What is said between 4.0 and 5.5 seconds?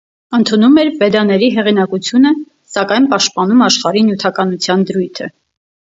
նյութականության դրույթը։